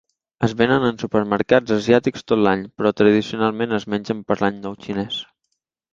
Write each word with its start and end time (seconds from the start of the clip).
Es 0.45 0.53
venen 0.61 0.85
en 0.87 0.95
supermercats 1.01 1.75
asiàtics 1.75 2.25
tot 2.31 2.41
l'any, 2.47 2.65
però 2.79 2.95
tradicionalment 3.03 3.79
es 3.79 3.89
mengen 3.95 4.25
per 4.31 4.39
l'Any 4.41 4.59
Nou 4.65 4.79
Xinès. 4.87 5.21